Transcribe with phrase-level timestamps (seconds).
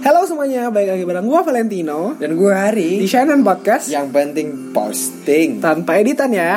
[0.00, 3.92] Halo semuanya, balik lagi bareng gue Valentino Dan gue Hari di Shannon Podcast.
[3.92, 5.60] Yang penting posting.
[5.60, 6.56] Tanpa editan ya.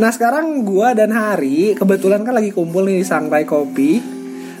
[0.00, 4.00] Nah sekarang gue dan Hari kebetulan kan lagi kumpul nih di Sangrai Kopi.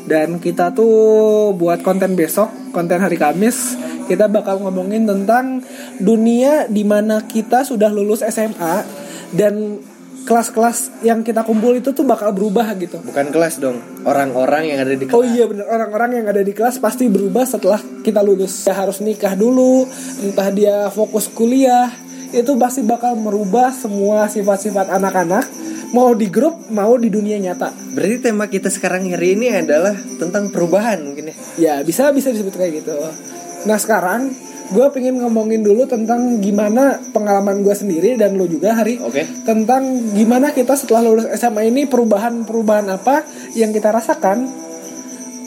[0.04, 5.64] Dan kita tuh buat konten besok, konten hari Kamis kita bakal ngomongin tentang
[5.96, 8.84] dunia di mana kita sudah lulus SMA
[9.32, 9.80] dan
[10.24, 13.00] kelas-kelas yang kita kumpul itu tuh bakal berubah gitu.
[13.04, 13.78] Bukan kelas dong
[14.08, 17.44] Orang-orang yang ada di kelas Oh iya bener orang-orang yang ada di kelas pasti berubah
[17.44, 18.64] setelah kita lulus.
[18.64, 19.84] Dia harus nikah dulu,
[20.24, 21.92] entah dia fokus kuliah,
[22.32, 25.44] itu pasti bakal merubah semua sifat-sifat anak-anak
[25.94, 27.70] mau di grup mau di dunia nyata.
[27.94, 32.58] Berarti tema kita sekarang hari ini adalah Tentang perubahan mungkin ya Ya bisa bisa disebut
[32.58, 32.98] kayak gitu.
[33.70, 34.34] Nah sekarang
[34.72, 39.84] gue pengen ngomongin dulu tentang gimana pengalaman gue sendiri dan lo juga hari Oke tentang
[40.16, 44.48] gimana kita setelah lulus SMA ini perubahan-perubahan apa yang kita rasakan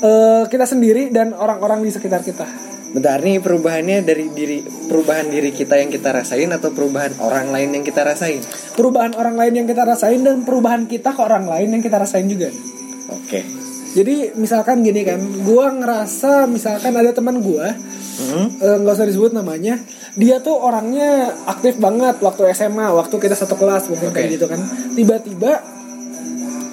[0.05, 2.45] eh, kita sendiri dan orang-orang di sekitar kita.
[2.87, 7.75] Bentar nih perubahannya dari diri Perubahan diri kita yang kita rasain Atau perubahan orang lain
[7.75, 8.39] yang kita rasain
[8.79, 12.31] Perubahan orang lain yang kita rasain dan perubahan kita ke orang lain yang kita rasain
[12.31, 12.47] juga.
[13.11, 13.66] Oke
[13.97, 17.65] Jadi misalkan gini kan, gue ngerasa misalkan ada teman gue
[18.17, 18.49] Hmm?
[18.57, 19.77] eh, nggak usah disebut namanya,
[20.17, 24.35] dia tuh orangnya aktif banget waktu SMA, waktu kita satu kelas mungkin kayak Oke.
[24.41, 24.59] gitu kan.
[24.97, 25.61] Tiba-tiba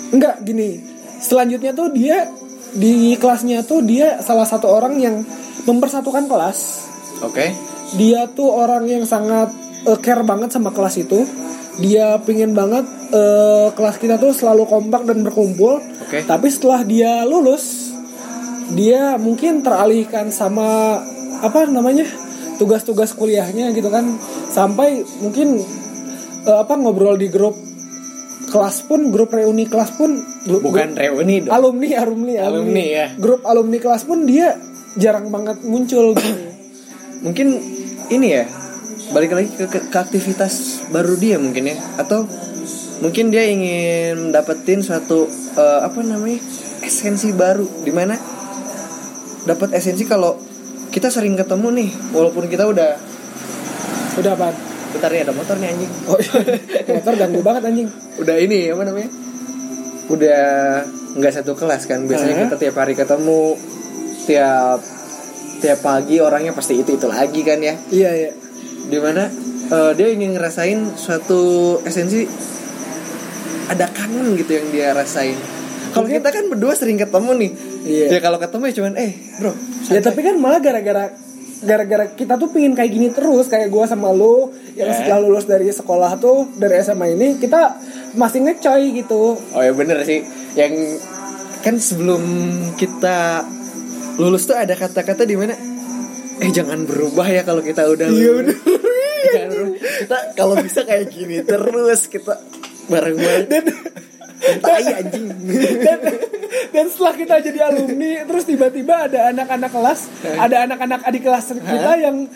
[0.09, 0.81] enggak gini.
[1.21, 2.33] Selanjutnya tuh dia
[2.73, 5.21] di kelasnya tuh dia salah satu orang yang
[5.69, 6.59] mempersatukan kelas.
[7.21, 7.53] Oke
[8.01, 9.53] Dia tuh orang yang sangat
[9.85, 11.29] eh, care banget sama kelas itu.
[11.75, 15.83] Dia pingin banget eh, kelas kita tuh selalu kompak dan berkumpul.
[16.07, 17.91] Oke Tapi setelah dia lulus,
[18.79, 21.03] dia mungkin teralihkan sama
[21.43, 22.07] apa namanya
[22.57, 24.07] tugas-tugas kuliahnya gitu kan,
[24.49, 25.59] sampai mungkin
[26.47, 27.59] eh, apa ngobrol di grup
[28.45, 30.15] kelas pun, grup reuni kelas pun,
[30.47, 33.07] grup, Bukan reuni grup- dong alumni, alumni, Alumni, ya.
[33.19, 34.55] grup alumni kelas pun dia
[34.95, 36.31] jarang banget muncul gitu.
[37.27, 37.49] Mungkin
[38.15, 38.45] ini ya
[39.11, 40.53] Balik lagi ke, ke, ke aktivitas
[40.89, 42.25] baru dia mungkin ya Atau
[42.99, 46.41] mungkin dia ingin dapetin suatu eh, Apa namanya
[46.81, 48.17] Esensi baru Di mana
[49.45, 50.41] dapat esensi kalau
[50.89, 52.97] kita sering ketemu nih walaupun kita udah
[54.17, 54.49] Udah apa?
[54.89, 56.17] bentar nih ada motor nih anjing Oh,
[56.89, 57.89] motor ganggu banget anjing.
[58.15, 59.11] udah ini apa namanya
[60.07, 60.45] udah
[61.13, 62.43] nggak satu kelas kan biasanya Hah?
[62.47, 63.59] kita tiap hari ketemu
[64.23, 64.81] tiap
[65.59, 68.31] tiap pagi orangnya pasti itu itu lagi kan ya Iya iya.
[68.95, 69.27] Di mana
[69.67, 71.43] eh, dia ingin ngerasain suatu
[71.83, 72.31] esensi
[73.67, 75.35] ada kangen gitu yang dia rasain
[75.91, 77.53] kalau kita kan berdua sering ketemu nih
[77.85, 78.07] Iya.
[78.09, 79.53] ya kalau ketemu ya cuman eh bro
[79.85, 81.13] Ya santai." tapi kan malah gara-gara
[81.61, 84.95] gara-gara kita tuh pingin kayak gini terus kayak gua sama lo yang Eh.
[84.95, 87.77] setelah lulus dari sekolah tuh dari SMA ini kita
[88.15, 89.37] masih ngecoy gitu.
[89.37, 90.23] Oh ya bener sih
[90.55, 91.03] Yang
[91.61, 92.23] kan sebelum
[92.77, 93.43] kita
[94.17, 95.53] lulus tuh ada kata-kata di mana
[96.37, 98.59] Eh jangan berubah ya kalau kita udah Iya, lulus
[99.33, 99.79] Berubah.
[99.81, 102.35] Kita kalau bisa kayak gini terus Kita
[102.93, 103.49] bareng-bareng.
[103.49, 103.65] Dan
[104.45, 105.29] Tai anjing.
[105.81, 105.99] Dan,
[106.75, 110.01] dan setelah kita jadi alumni terus tiba-tiba ada anak-anak kelas,
[110.37, 112.29] ada anak-anak adik kelas kita yang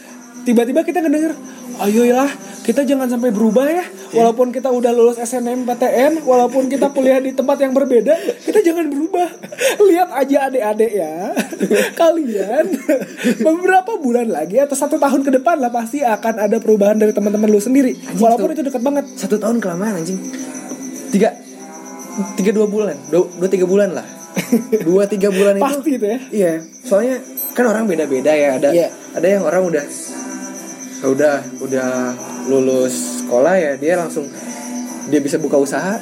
[0.48, 1.36] tiba-tiba kita ngedenger
[1.84, 2.30] ayolah
[2.64, 3.80] kita jangan sampai berubah ya.
[4.12, 8.12] Walaupun kita udah lulus SNMPTN walaupun kita kuliah di tempat yang berbeda
[8.44, 9.28] kita jangan berubah.
[9.80, 11.32] Lihat aja adik-adik ya
[12.00, 12.66] kalian
[13.40, 17.48] beberapa bulan lagi atau satu tahun ke depan lah pasti akan ada perubahan dari teman-teman
[17.48, 17.96] lu sendiri.
[18.20, 19.04] Walaupun itu dekat banget.
[19.16, 20.20] Satu tahun kelamaan anjing.
[21.08, 21.32] Tiga
[22.34, 24.06] Tiga dua bulan Dua, dua tiga bulan lah.
[24.86, 26.18] Dua tiga bulan itu pasti itu ya.
[26.30, 26.52] Iya,
[26.86, 27.16] soalnya
[27.56, 28.60] kan orang beda-beda ya.
[28.60, 28.88] Ada Iya.
[29.18, 30.17] ada yang orang udah ya
[31.04, 31.90] udah udah
[32.50, 34.26] lulus sekolah ya dia langsung
[35.08, 35.96] dia bisa buka usaha,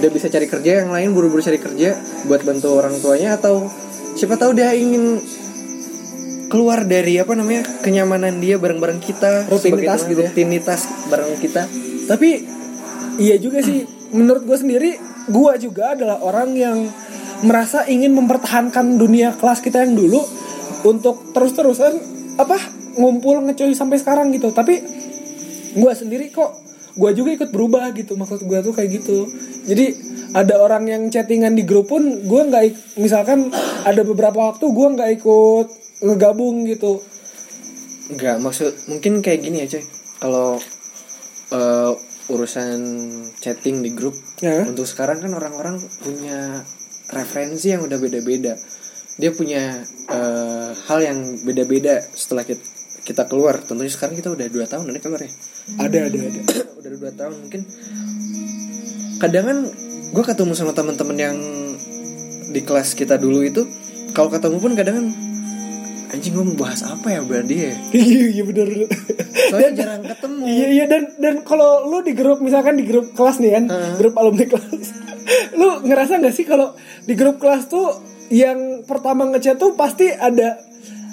[0.00, 1.92] dia bisa cari kerja yang lain buru-buru cari kerja
[2.24, 3.68] buat bantu orang tuanya atau
[4.16, 5.20] siapa tahu dia ingin
[6.48, 10.30] keluar dari apa namanya kenyamanan dia bareng-bareng kita Rutinitas gitu ya.
[10.30, 10.80] rutinitas
[11.10, 11.68] bareng kita
[12.06, 12.30] Tapi
[13.18, 13.82] iya juga sih
[14.14, 14.90] menurut gue sendiri
[15.26, 16.78] gue juga adalah orang yang
[17.44, 20.22] merasa ingin mempertahankan dunia kelas kita yang dulu
[20.86, 21.92] untuk terus-terusan
[22.38, 22.56] apa
[22.96, 24.50] ngumpul ngecoy sampai sekarang gitu.
[24.50, 24.80] Tapi
[25.76, 26.56] gue sendiri kok
[26.96, 29.28] gue juga ikut berubah gitu maksud gue tuh kayak gitu.
[29.68, 33.52] Jadi ada orang yang chattingan di grup pun gue nggak misalkan
[33.84, 35.66] ada beberapa waktu gue nggak ikut
[36.04, 37.00] ngegabung gitu.
[38.06, 39.84] Enggak, maksud mungkin kayak gini ya, coy.
[40.22, 40.48] Kalau
[41.50, 41.92] eh,
[42.26, 42.78] urusan
[43.38, 44.66] chatting di grup Ya.
[44.66, 46.60] untuk sekarang kan orang-orang punya
[47.08, 48.58] referensi yang udah beda-beda.
[49.16, 49.80] Dia punya
[50.12, 52.62] eh, hal yang beda-beda setelah kita,
[53.04, 53.60] kita keluar.
[53.64, 55.32] Tentunya sekarang kita udah dua tahun ada keluar ya.
[55.80, 56.40] Ada ada ada.
[56.80, 57.60] udah dua tahun mungkin.
[59.16, 59.58] Kadang kan
[60.12, 61.36] gue ketemu sama teman-teman yang
[62.52, 63.66] di kelas kita dulu itu,
[64.12, 65.06] kalau ketemu pun kadang kan
[66.16, 68.66] anjing gue mau bahas apa ya berarti ya iya iya bener
[69.50, 73.42] soalnya jarang ketemu Iya iya dan dan kalau lu di grup misalkan di grup kelas
[73.42, 73.64] nih kan,
[73.98, 74.86] grup alumni kelas.
[75.58, 76.72] lu ngerasa nggak sih kalau
[77.04, 77.90] di grup kelas tuh
[78.28, 80.58] yang pertama ngechat tuh pasti ada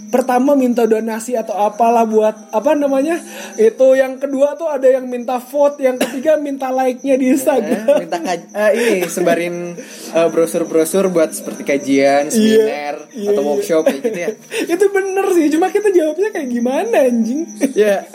[0.08, 3.18] pertama minta donasi atau apalah buat apa namanya
[3.58, 7.86] itu yang kedua tuh ada yang minta vote yang ketiga minta like-nya di Eh, Instagram
[7.98, 9.74] minta kaj- eh, ini sebarin
[10.14, 13.50] eh, brosur-brosur buat seperti kajian, seminar iya, atau iya.
[13.50, 14.30] workshop kayak gitu ya.
[14.78, 17.42] itu bener sih cuma kita jawabnya kayak gimana anjing
[17.74, 18.06] ya,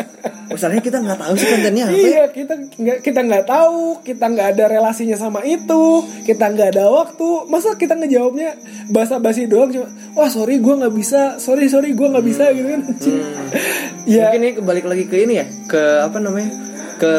[0.48, 1.94] masalahnya kita nggak tahu sih kontennya apa.
[1.94, 2.08] ya.
[2.08, 5.82] Iya kita nggak kita nggak tahu kita nggak ada relasinya sama itu
[6.24, 8.56] kita nggak ada waktu masa kita ngejawabnya
[8.88, 9.86] basa-basi doang cuma
[10.16, 12.82] wah sorry gue nggak bisa sorry sorry gue nggak bisa gitu kan
[14.08, 16.50] ya Mungkin ini kebalik lagi ke ini ya, ke apa namanya,
[16.96, 17.14] ke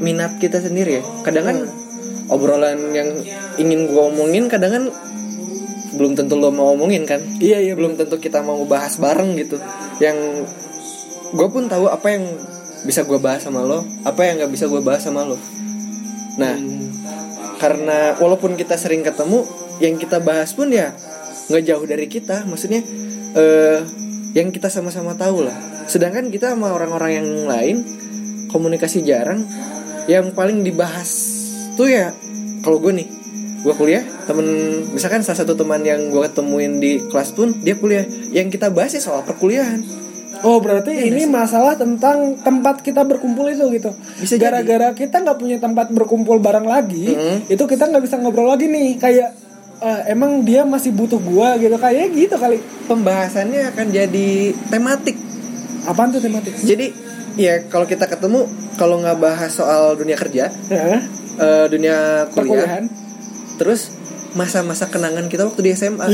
[0.00, 1.02] minat kita sendiri ya.
[1.20, 1.56] Kadang kan
[2.32, 3.12] obrolan yang
[3.60, 4.84] ingin gue omongin, kadang kan
[5.92, 7.20] belum tentu lo mau omongin kan.
[7.36, 9.60] iya iya belum tentu kita mau bahas bareng gitu
[10.00, 10.16] yang
[11.32, 12.24] gue pun tahu apa yang
[12.84, 15.38] bisa gue bahas sama lo apa yang nggak bisa gue bahas sama lo.
[16.36, 16.56] Nah
[17.56, 19.46] karena walaupun kita sering ketemu
[19.78, 20.92] yang kita bahas pun ya
[21.48, 22.44] nggak jauh dari kita.
[22.44, 22.84] Maksudnya
[23.38, 23.80] eh
[24.36, 25.56] yang kita sama-sama tahu lah.
[25.88, 27.76] Sedangkan kita sama orang-orang yang lain
[28.52, 29.46] komunikasi jarang
[30.10, 31.08] yang paling dibahas
[31.78, 32.12] tuh ya
[32.60, 33.08] kalau gue nih
[33.62, 34.44] gue kuliah temen
[34.90, 38.04] misalkan salah satu teman yang gue ketemuin di kelas pun dia kuliah.
[38.34, 39.80] Yang kita bahas ya soal perkuliahan
[40.42, 43.90] oh berarti ini masalah tentang tempat kita berkumpul itu gitu.
[44.18, 47.46] Bisa gara-gara kita nggak punya tempat berkumpul bareng lagi Mm-mm.
[47.46, 48.98] itu kita nggak bisa ngobrol lagi nih.
[48.98, 49.34] Kayak
[49.80, 51.74] eh, emang dia masih butuh gua gitu.
[51.78, 52.58] Kayak gitu kali.
[52.86, 54.30] Pembahasannya akan jadi
[54.68, 55.16] tematik.
[55.86, 56.54] Apaan tuh tematik?
[56.58, 56.90] Jadi
[57.34, 58.44] ya kalau kita ketemu
[58.76, 61.00] kalau nggak bahas soal dunia kerja Nah,
[61.40, 62.84] eh, dunia kuliah perkuliahan.
[63.56, 63.88] terus
[64.32, 66.08] masa-masa kenangan kita waktu di SMA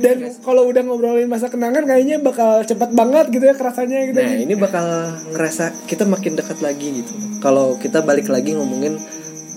[0.00, 4.18] Dan kalau udah ngobrolin masa kenangan kayaknya bakal cepet banget gitu ya kerasanya gitu.
[4.20, 7.12] Nah ini bakal ngerasa kita makin dekat lagi gitu.
[7.44, 8.96] Kalau kita balik lagi ngomongin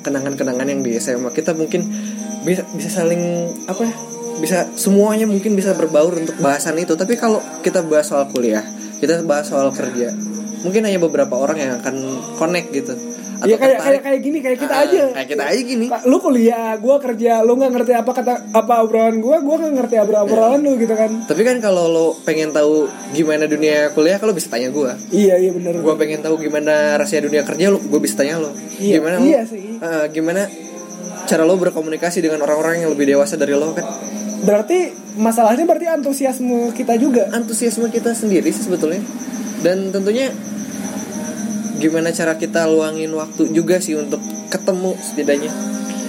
[0.04, 1.88] kenangan-kenangan yang di SMA kita mungkin
[2.44, 3.94] bisa bisa saling apa ya?
[4.38, 6.94] Bisa semuanya mungkin bisa berbaur untuk bahasan itu.
[6.94, 8.62] Tapi kalau kita bahas soal kuliah,
[9.02, 10.14] kita bahas soal kerja,
[10.62, 11.96] mungkin hanya beberapa orang yang akan
[12.38, 12.94] connect gitu.
[13.40, 15.04] Iya kayak kayak kayak gini kayak kita Ah, aja.
[15.12, 15.86] Kayak kita aja gini.
[16.04, 19.96] Lu kuliah, gua kerja, lu nggak ngerti apa kata apa obrolan gua, gua nggak ngerti
[19.96, 21.12] apa obrolan lu gitu kan.
[21.24, 24.98] Tapi kan kalau lo pengen tahu gimana dunia kuliah, kalau bisa tanya gua.
[25.08, 25.78] Iya iya benar.
[25.78, 29.42] gue pengen tahu gimana rahasia dunia kerja lo gue bisa tanya lo Iya, gimana iya
[29.44, 29.78] sih.
[29.78, 30.50] eh, gimana
[31.24, 33.86] cara lo berkomunikasi dengan orang-orang yang lebih dewasa dari lo kan
[34.40, 37.30] Berarti masalahnya berarti antusiasme kita juga.
[37.32, 39.02] antusiasme kita sendiri sih sebetulnya
[39.60, 40.30] dan tentunya
[41.78, 44.20] gimana cara kita luangin waktu juga sih untuk
[44.50, 45.52] ketemu setidaknya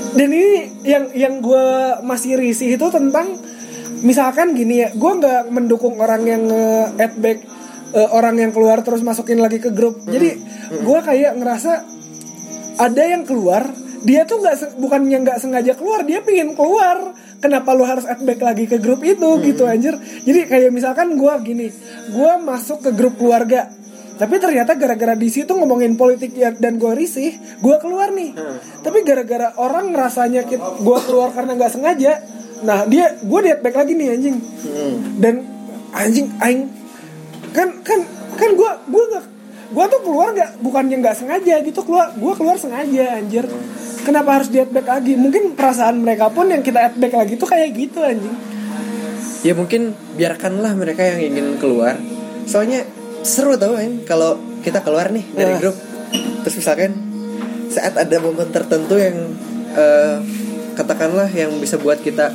[0.09, 0.50] Dan ini
[0.88, 1.67] yang yang gue
[2.00, 3.37] masih risih itu tentang
[4.00, 7.38] misalkan gini ya, gue nggak mendukung orang yang nge-add back
[7.93, 10.00] eh, orang yang keluar terus masukin lagi ke grup.
[10.05, 10.31] Jadi
[10.81, 11.73] gue kayak ngerasa
[12.79, 13.69] ada yang keluar,
[14.00, 17.12] dia tuh nggak se- bukan yang nggak sengaja keluar, dia pingin keluar.
[17.38, 19.94] Kenapa lu harus add back lagi ke grup itu gitu anjir?
[20.25, 21.69] Jadi kayak misalkan gue gini,
[22.11, 23.71] gue masuk ke grup keluarga.
[24.19, 28.35] Tapi ternyata gara-gara di situ ngomongin politik ya, dan gue risih, gue keluar nih.
[28.82, 30.43] Tapi gara-gara orang ngerasanya
[30.82, 32.12] gue keluar karena nggak sengaja,
[32.67, 34.37] nah dia gue lihat back lagi nih anjing.
[34.43, 34.94] Hmm.
[35.23, 35.35] Dan
[35.94, 36.66] anjing aing
[37.54, 38.00] kan kan
[38.37, 39.25] kan gue gue nggak
[39.69, 43.47] gue tuh keluar nggak bukannya nggak sengaja gitu keluar gue keluar sengaja anjir.
[44.02, 45.14] Kenapa harus di back lagi?
[45.14, 48.37] Mungkin perasaan mereka pun yang kita back lagi tuh kayak gitu anjing.
[49.47, 51.95] ya mungkin biarkanlah mereka yang ingin keluar
[52.49, 52.83] soalnya
[53.22, 55.58] seru tau kan kalau kita keluar nih dari Eh.
[55.60, 55.76] grup
[56.42, 56.94] terus misalkan
[57.68, 59.16] saat ada momen tertentu yang
[59.76, 60.16] eh,
[60.75, 62.32] katakanlah yang bisa buat kita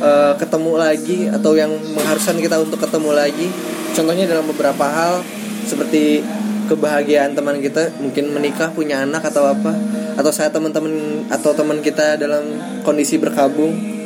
[0.00, 3.48] eh, ketemu lagi atau yang mengharuskan kita untuk ketemu lagi
[3.94, 5.22] contohnya dalam beberapa hal
[5.66, 6.20] seperti
[6.66, 9.70] kebahagiaan teman kita mungkin menikah punya anak atau apa
[10.16, 12.42] atau saat teman-teman atau teman kita dalam
[12.82, 13.96] kondisi berkabung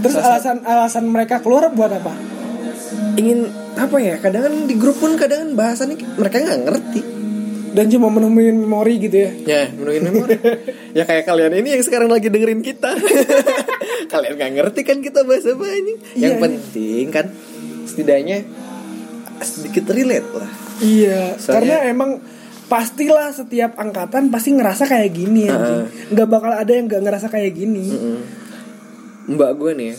[0.00, 2.16] Terus alasan alasan mereka keluar buat apa?
[3.20, 7.02] ingin apa ya kadang kan di grup pun kadang kan bahasannya mereka nggak ngerti
[7.70, 9.30] Dan cuma menemuin memori gitu ya.
[9.46, 10.34] ya menuin memori
[10.98, 12.90] ya kayak kalian ini yang sekarang lagi dengerin kita
[14.12, 16.42] kalian nggak ngerti kan kita bahasa apa ini yang Iya.
[16.42, 17.26] penting kan
[17.84, 18.42] setidaknya
[19.40, 20.50] sedikit relate lah
[20.80, 22.10] Iya, Soalnya- karena emang
[22.66, 25.58] pastilah setiap angkatan pasti ngerasa kayak gini ya.
[26.08, 27.84] Nggak bakal ada yang nggak ngerasa kayak gini.
[27.84, 28.18] Mm-mm.
[29.28, 29.96] mbak gue nih ya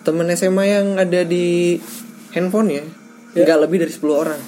[0.00, 1.76] temen SMA yang ada di
[2.30, 2.84] handphone ya
[3.30, 3.44] Ya.
[3.44, 4.40] nggak lebih dari 10 orang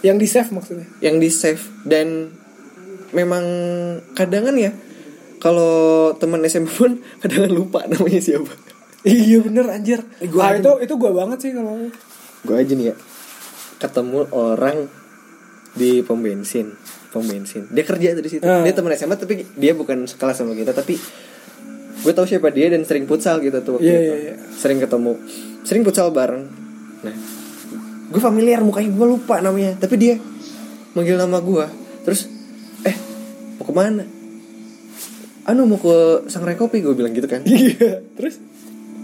[0.00, 0.86] Yang di save maksudnya.
[1.00, 2.28] yang di save dan
[3.10, 3.44] memang
[4.12, 4.70] kadang kan ya
[5.38, 5.72] kalau
[6.14, 8.52] teman SMA pun kadang lupa namanya siapa
[9.02, 10.00] Iya bener anjir.
[10.26, 11.92] Gua ah, itu itu gua banget sih kalau
[12.40, 12.96] gue aja nih ya
[13.78, 14.88] ketemu orang
[15.72, 16.72] di pom bensin
[17.08, 18.60] pom bensin dia kerja tuh di situ Ah.
[18.60, 20.96] dia teman SMA tapi dia bukan sekelas sama kita tapi
[21.96, 24.04] gue tahu siapa dia dan sering futsal gitu tuh waktu Iya, itu.
[24.04, 24.34] iya, iya.
[24.52, 25.12] sering ketemu
[25.62, 26.44] sering futsal bareng
[27.04, 27.14] nah
[28.04, 29.76] gue familiar mukanya gue lupa namanya.
[29.76, 30.14] Tapi dia
[30.94, 31.66] manggil nama gue.
[32.04, 32.28] Terus
[32.84, 32.96] eh
[33.58, 34.04] mau ke mana?
[35.44, 37.44] Anu mau ke sangrai kopi gue bilang gitu kan.
[37.48, 38.00] Iya.
[38.16, 38.40] Terus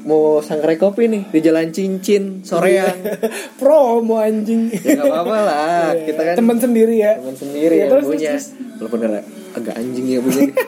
[0.01, 3.05] mau sangrai kopi nih di jalan cincin soreang.
[3.61, 4.73] Promo anjing.
[4.73, 5.93] ya nggak apa-apa lah.
[5.93, 7.21] Iya, kita kan teman sendiri ya.
[7.21, 8.31] teman sendiri Iya, yang terus, punya.
[8.33, 8.47] terus,
[8.81, 9.25] walaupun agak,
[9.61, 10.45] agak anjing ya punya.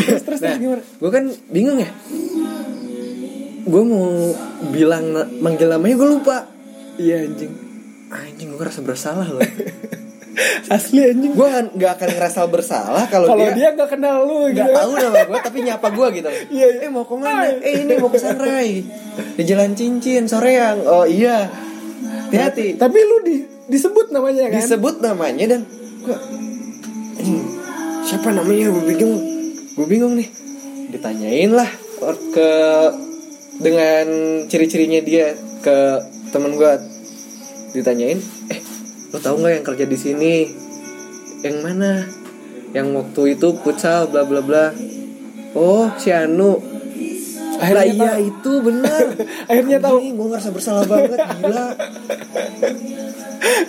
[0.00, 0.82] Terus terus, nah terus gimana?
[0.82, 1.86] gue kan bingung ya
[3.64, 4.32] gue mau
[4.72, 6.36] bilang manggil namanya gue lupa.
[7.00, 7.52] Iya anjing.
[8.10, 9.42] anjing gue ngerasa bersalah loh.
[10.74, 11.32] Asli anjing.
[11.36, 14.78] gue nggak akan ngerasa bersalah kalau dia dia nggak kenal lu nggak gitu.
[14.78, 16.30] tahu nama gue tapi nyapa gue gitu.
[16.56, 16.86] Iya, iya.
[16.86, 17.46] eh mau ke mana?
[17.60, 18.70] Eh ini mau ke Sunrai
[19.36, 21.50] di jalan cincin soreang oh iya.
[22.30, 22.78] Hati-hati.
[22.78, 23.36] Tapi lu di,
[23.66, 24.62] disebut namanya kan?
[24.62, 25.60] disebut namanya dan
[26.06, 26.18] gue
[28.06, 28.70] siapa namanya?
[28.70, 29.14] Gue bingung.
[29.76, 30.28] Gue bingung nih.
[30.90, 31.70] Ditanyain lah
[32.34, 32.50] ke
[33.60, 34.06] dengan
[34.48, 35.76] ciri-cirinya dia ke
[36.32, 36.72] temen gue
[37.76, 38.60] ditanyain eh
[39.10, 40.34] lo tau nggak yang kerja di sini?
[41.42, 42.06] Yang mana?
[42.70, 44.70] Yang waktu itu futsal bla bla bla.
[45.58, 46.69] Oh si Anu
[47.60, 48.24] Akhirnya iya tahu.
[48.24, 49.04] itu benar
[49.50, 49.96] Akhirnya tahu.
[50.00, 51.66] gue ngerasa bersalah banget gila.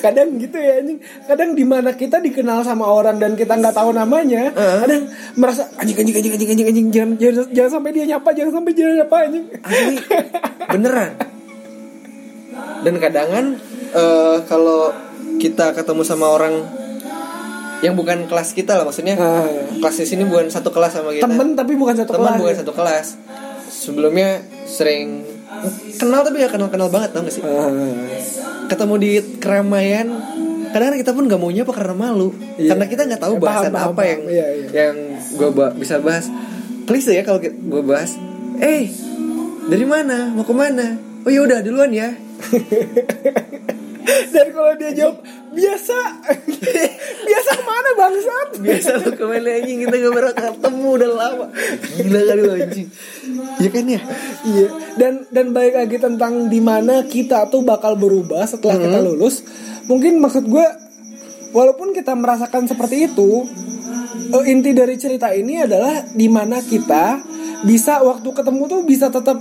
[0.03, 0.99] Kadang gitu ya anjing.
[1.27, 4.79] Kadang di mana kita dikenal sama orang dan kita nggak tahu namanya Heeh.
[4.83, 5.03] kadang
[5.35, 8.71] merasa anjing anjing anjing anjing anjing anjing jangan, jangan jangan sampai dia nyapa jangan sampai
[8.75, 9.45] dia nyapa anjing.
[9.63, 9.95] Asli
[10.75, 11.11] beneran.
[12.81, 13.45] Dan kadangan
[13.93, 14.81] eh, kalau
[15.39, 16.53] kita ketemu sama orang
[17.81, 19.15] yang bukan kelas kita lah maksudnya.
[19.17, 19.47] Ah.
[19.81, 21.25] kelas di sini bukan satu kelas sama kita.
[21.25, 22.37] Temen tapi bukan satu kelas.
[22.37, 23.07] bukan satu kelas
[23.81, 24.29] sebelumnya
[24.63, 25.25] sering
[25.91, 27.65] kenal tapi gak kenal kenal banget tau gak sih Ah.
[28.67, 30.07] ketemu di keramaian
[30.69, 32.71] kadang kita pun gak mau nyapa karena malu Iya.
[32.71, 34.07] karena kita nggak tahu Eh, paham, bahasan paham, apa paham.
[34.07, 34.67] yang Iya, iya.
[34.71, 34.95] yang
[35.33, 36.25] gue bisa bahas
[36.83, 38.15] klise ya kalau gue bahas
[38.57, 38.85] eh
[39.63, 42.13] dari mana mau ke mana oh ya udah duluan ya
[44.33, 45.17] dan kalau dia jawab
[45.51, 45.99] biasa.
[47.27, 48.47] Biasa ke mana bangsat?
[48.59, 49.77] Biasa lo ke mana anjing?
[49.83, 51.45] Kita gak pernah ketemu udah lama.
[51.99, 52.87] Gila kali anjing.
[53.61, 54.01] Ya kan ya?
[54.41, 54.67] Iya,
[54.97, 59.45] dan dan baik lagi tentang di mana kita tuh bakal berubah setelah kita lulus.
[59.85, 60.67] Mungkin maksud gue,
[61.51, 63.45] walaupun kita merasakan seperti itu,
[64.33, 67.21] eh, inti dari cerita ini adalah di mana kita
[67.61, 69.37] bisa waktu ketemu tuh bisa tetap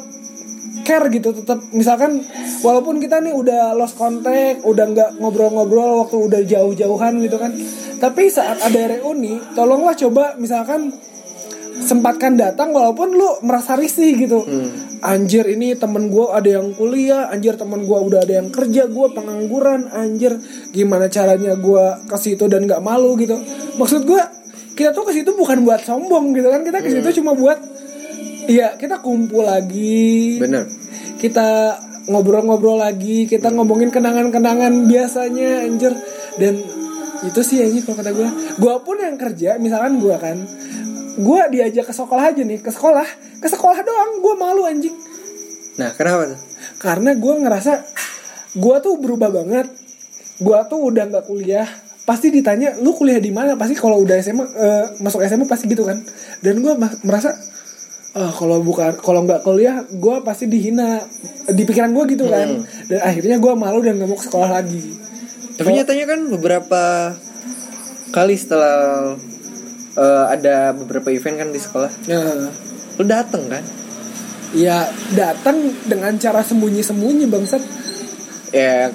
[0.90, 2.18] care gitu, tetap misalkan
[2.66, 7.54] walaupun kita nih udah lost contact, udah nggak ngobrol-ngobrol waktu udah jauh-jauhan gitu kan.
[8.02, 10.90] Tapi saat ada reuni, tolonglah coba misalkan
[11.80, 14.42] sempatkan datang walaupun lu merasa risih gitu.
[15.00, 19.06] Anjir ini temen gue ada yang kuliah anjir temen gue udah ada yang kerja gue
[19.16, 20.36] pengangguran anjir.
[20.74, 23.38] Gimana caranya gue ke situ dan nggak malu gitu.
[23.80, 24.20] Maksud gue
[24.76, 27.58] kita tuh ke situ bukan buat sombong gitu kan kita ke situ cuma buat
[28.48, 30.40] iya kita kumpul lagi.
[30.40, 30.79] Bener
[31.20, 31.76] kita
[32.08, 35.92] ngobrol-ngobrol lagi kita ngomongin kenangan-kenangan biasanya anjir.
[36.40, 36.58] Dan
[37.20, 40.40] itu sih aja kalau kata gue gue pun yang kerja misalkan gue kan
[41.20, 43.04] gue diajak ke sekolah aja nih ke sekolah
[43.44, 44.96] ke sekolah doang gue malu anjing.
[45.76, 46.40] Nah kenapa tuh?
[46.80, 47.72] Karena gue ngerasa
[48.56, 49.68] gue tuh berubah banget.
[50.40, 51.68] Gue tuh udah nggak kuliah.
[52.08, 53.54] Pasti ditanya lu kuliah di mana?
[53.54, 56.00] Pasti kalau udah SMA eh, masuk SMA pasti gitu kan.
[56.40, 56.72] Dan gue
[57.04, 57.36] merasa
[58.10, 61.04] ah kalau bukan kalau nggak kuliah gue pasti dihina.
[61.50, 62.66] Di pikiran gue gitu kan.
[62.90, 64.82] Dan akhirnya gue malu dan nggak mau ke sekolah lagi.
[65.60, 66.82] Tapi nyatanya kan beberapa
[68.10, 69.12] kali setelah
[69.94, 72.50] eh, ada beberapa event kan di sekolah nah.
[72.98, 73.64] lu dateng kan?
[74.50, 77.62] Ya datang dengan cara sembunyi-sembunyi bangsat.
[78.50, 78.90] Ya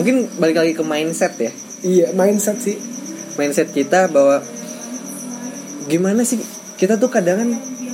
[0.00, 1.52] mungkin balik lagi ke mindset ya.
[1.84, 2.78] Iya mindset sih.
[3.36, 4.40] Mindset kita bahwa
[5.90, 6.40] gimana sih
[6.80, 7.50] kita tuh kadang kan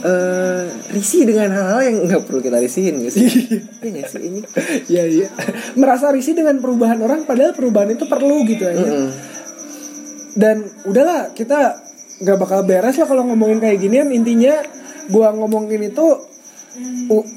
[0.06, 0.62] eh,
[0.94, 3.18] risih dengan hal-hal yang nggak perlu kita risihin gitu.
[3.18, 3.28] Sih
[3.90, 4.40] Iya sih ini?
[4.86, 5.28] Iya iya.
[5.75, 8.86] Merasa risih dengan perubahan orang padahal perubahan itu perlu gitu aja.
[8.86, 9.34] Mm-mm.
[10.36, 11.80] dan udahlah kita
[12.20, 14.60] nggak bakal beres lah kalau ngomongin kayak ginian intinya
[15.08, 16.06] gua ngomongin itu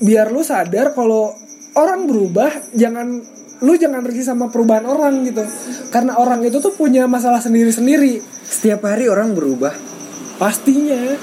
[0.04, 1.32] biar lu sadar kalau
[1.80, 3.24] orang berubah jangan
[3.60, 5.44] lu jangan risih sama perubahan orang gitu.
[5.92, 8.24] Karena orang itu tuh punya masalah sendiri-sendiri.
[8.48, 9.76] Setiap hari orang berubah.
[10.40, 11.20] Pastinya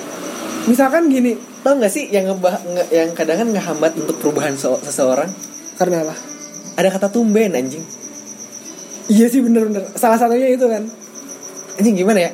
[0.67, 4.83] misalkan gini tau nggak sih yang ngebah nge- yang kadang kan ngehambat untuk perubahan se-
[4.83, 5.31] seseorang?
[5.79, 6.15] Karena apa?
[6.77, 7.83] Ada kata tumben anjing.
[9.07, 10.83] Iya sih bener-bener salah satunya itu kan.
[11.79, 12.31] Anjing gimana ya?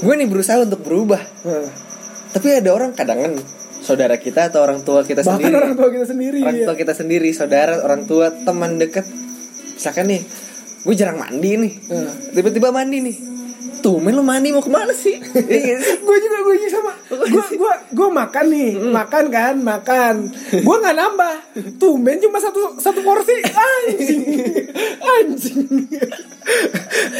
[0.00, 1.20] Gue nih berusaha untuk berubah.
[1.46, 1.70] Nah,
[2.32, 3.32] tapi ada orang kadang kan
[3.80, 5.56] saudara kita atau orang tua kita bahkan sendiri.
[5.56, 6.66] orang tua kita sendiri orang ya.
[6.68, 9.08] tua kita sendiri saudara orang tua teman dekat
[9.74, 10.20] misalkan nih
[10.80, 11.72] gue jarang mandi nih.
[12.34, 13.16] Tiba-tiba mandi nih
[13.80, 15.16] Tumen lu mandi mau ke mana sih?
[15.50, 15.76] Iya.
[15.98, 16.92] gue juga gue juga sama.
[17.10, 18.70] Gue gue gue makan nih.
[18.78, 20.14] Makan kan makan.
[20.62, 21.34] Gue nggak nambah.
[21.80, 23.34] Tumben cuma satu satu porsi.
[23.40, 24.22] Anjing.
[25.00, 25.66] Anjing.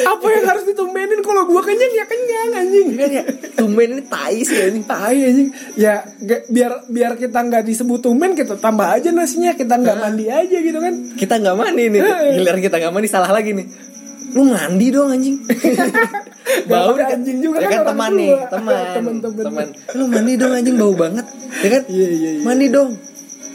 [0.07, 1.93] Apa yang harus ditumbenin kalau gue kenyang?
[1.97, 2.88] Ya kenyang anjing.
[2.95, 3.25] Kan ya,
[3.57, 4.81] tumben ini tai sih ini.
[4.85, 5.49] tai anjing.
[5.75, 6.05] Ya
[6.49, 9.57] biar biar kita nggak disebut tumben kita tambah aja nasinya.
[9.57, 10.95] Kita nggak mandi aja gitu kan.
[11.17, 12.00] Kita nggak mandi nih.
[12.37, 13.89] Giliran kita nggak mandi salah lagi nih.
[14.30, 15.37] Lu mandi dong anjing.
[16.70, 18.75] Bau nih, anjing juga ya kan kan orang teman nih, teman.
[18.96, 19.44] Temen-temen.
[19.44, 19.68] teman.
[19.94, 21.26] Lu mandi dong anjing bau banget.
[21.62, 21.82] Ya kan?
[21.87, 22.42] Iya, iya, iya.
[22.42, 22.90] Mandi dong.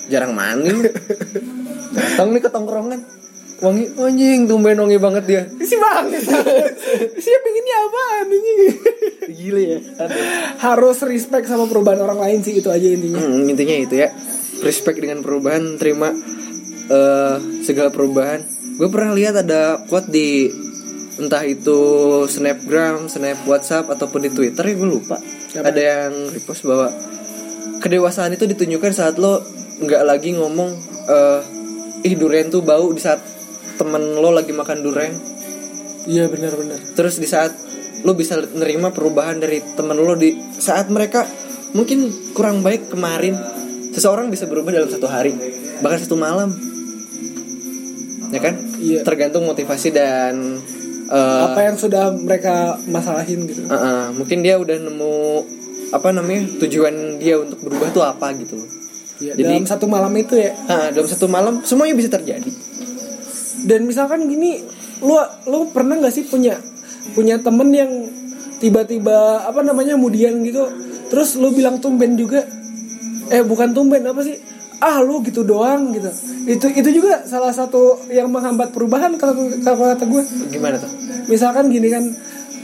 [0.07, 0.71] Jarang mandi.
[1.91, 2.99] Datang nih ke tongkrongan.
[3.55, 5.43] Wangi anjing tumben wangi banget dia.
[5.63, 6.11] si bang
[7.23, 8.59] si pengennya apaan anjing
[9.31, 9.79] Gile ya.
[10.59, 14.11] harus respect sama perubahan orang lain sih itu aja intinya Hmm, intinya itu ya.
[14.59, 16.11] Respect dengan perubahan, terima
[16.87, 18.43] eh segala perubahan.
[18.75, 20.51] Gue pernah lihat ada quote di
[21.15, 21.79] entah itu
[22.27, 25.17] snapgram, snap WhatsApp ataupun di Twitter ya gue lupa.
[25.55, 25.71] Apa?
[25.71, 26.91] Ada yang repost bahwa
[27.79, 29.39] kedewasaan itu ditunjukkan saat lo
[29.79, 30.71] nggak lagi ngomong
[31.07, 31.41] eh
[32.05, 33.19] ih durian tuh bau di saat
[33.75, 35.13] temen lo lagi makan durian.
[36.05, 37.49] iya benar-benar Terus di saat
[38.05, 41.25] lo bisa nerima perubahan dari temen lo di saat mereka
[41.75, 43.35] mungkin kurang baik kemarin,
[43.91, 45.35] seseorang bisa berubah dalam satu hari,
[45.83, 46.55] bahkan satu malam,
[48.31, 48.55] ya kan?
[48.79, 49.03] Iya.
[49.03, 50.63] Tergantung motivasi dan
[51.07, 55.15] eh, apa yang sudah mereka masalahin gitu eh, eh, mungkin dia udah nemu
[55.89, 58.57] apa namanya tujuan dia untuk berubah tuh apa gitu.
[59.15, 62.51] Iya, Jadi- dalam satu malam itu ya Nah, dalam satu malam semuanya bisa terjadi.
[63.65, 64.61] dan misalkan gini
[65.01, 66.53] lu lu pernah nggak sih punya
[67.13, 67.89] punya temen yang
[68.59, 70.69] tiba-tiba apa namanya kemudian gitu
[71.09, 72.45] terus lu bilang tumben juga
[73.27, 74.37] eh bukan tumben apa sih
[74.83, 76.09] ah lu gitu doang gitu.
[76.45, 80.91] Itu itu juga salah satu yang menghambat perubahan kalau kalau kata gue Gimana tuh?
[81.25, 82.03] misalkan gini kan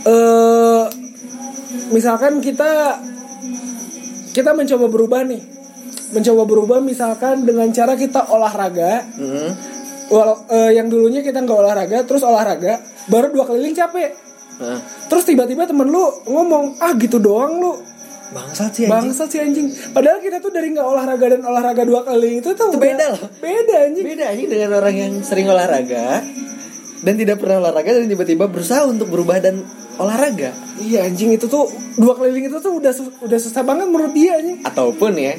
[0.06, 0.84] eh
[1.92, 3.00] misalkan kita
[4.32, 5.42] kita mencoba berubah nih.
[6.12, 9.06] Mencoba berubah misalkan dengan cara kita olahraga.
[9.16, 9.52] Hmm.
[10.12, 14.12] walau eh, yang dulunya kita nggak olahraga terus olahraga baru dua keliling capek.
[15.10, 17.72] Terus tiba-tiba temen lu ngomong ah gitu doang lu
[18.32, 18.92] bangsat sih anjing.
[18.94, 22.70] bangsat sih anjing padahal kita tuh dari nggak olahraga dan olahraga dua keliling itu tuh
[22.70, 23.22] Itu beda loh.
[23.38, 26.24] beda anjing Beda anjing dengan orang yang sering olahraga
[27.02, 29.60] dan tidak pernah olahraga dan tiba-tiba berusaha untuk berubah dan
[29.98, 34.36] olahraga iya anjing itu tuh dua keliling itu tuh udah udah susah banget menurut dia
[34.36, 35.36] anjing ataupun ya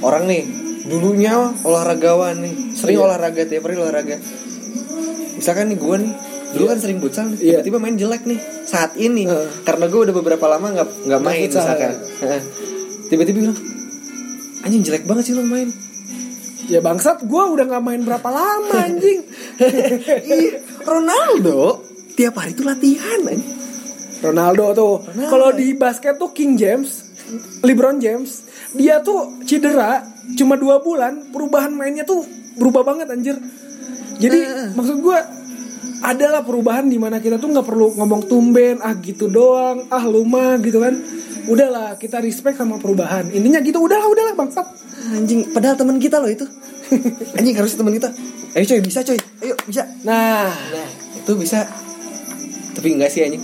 [0.00, 0.42] orang nih
[0.82, 3.04] dulunya olahragawan nih sering Iya.
[3.04, 4.16] olahraga tiap hari olahraga
[5.34, 6.12] misalkan nih gue nih
[6.52, 7.58] dulu kan sering nih Iya.
[7.58, 9.48] tiba-tiba main jelek nih saat ini Heeh.
[9.62, 12.40] karena gue udah beberapa lama nggak nggak main futsal, misalkan Heeh.
[13.08, 13.58] tiba-tiba bilang
[14.62, 15.68] anjing jelek banget sih lo main
[16.64, 19.20] ya bangsat gue udah nggak main berapa lama anjing
[20.38, 23.60] iya Ronaldo tiap hari tuh latihan anjing.
[24.20, 24.94] Ronaldo tuh
[25.26, 27.10] kalau di basket tuh King James
[27.60, 32.22] LeBron James dia tuh cedera cuma dua bulan perubahan mainnya tuh
[32.54, 33.36] berubah banget anjir
[34.14, 34.70] jadi Nah.
[34.76, 35.18] maksud gue
[36.02, 40.58] adalah perubahan di mana kita tuh nggak perlu ngomong tumben ah gitu doang ah luma
[40.58, 40.98] gitu kan.
[41.46, 43.30] Udahlah kita respect sama perubahan.
[43.30, 44.66] Intinya gitu udahlah udahlah bangsat.
[45.14, 46.46] Anjing padahal teman kita loh itu.
[47.38, 48.10] Anjing harus teman kita.
[48.52, 49.18] Ayo coy bisa coy.
[49.40, 49.82] Ayo bisa.
[50.04, 50.50] Nah.
[50.50, 51.64] Nah, itu bisa.
[52.72, 53.42] Tapi enggak sih anjing.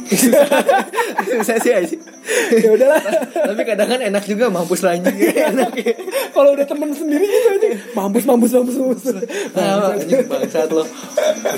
[1.40, 2.00] bisa sih anjing.
[2.64, 5.16] ya udahlah Tapi kadang kan enak juga mampus anjing.
[5.52, 5.94] enak ya.
[6.32, 9.04] kalau udah temen sendiri gitu aja mampus mampus mampus mampus
[9.56, 10.84] Nah, anjing bangsat lo.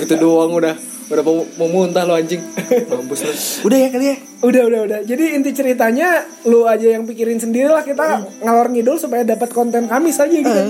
[0.01, 0.75] Gitu doang udah
[1.11, 2.39] udah mau, mau muntah lo anjing.
[2.87, 3.33] Mampus lo.
[3.67, 4.15] Udah ya kali ya.
[4.41, 4.99] Udah udah udah.
[5.03, 9.91] Jadi inti ceritanya lu aja yang pikirin sendiri lah kita ngalor ngidul supaya dapat konten
[9.91, 10.63] kami saja gitu.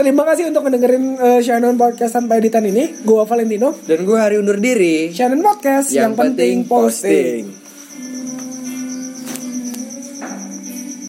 [0.00, 3.04] Terima kasih untuk mendengarin uh, Shannon Podcast tanpa editan ini.
[3.04, 3.76] Gua Valentino.
[3.84, 5.12] Dan gue hari undur diri.
[5.12, 7.67] Shannon Podcast yang, penting posting.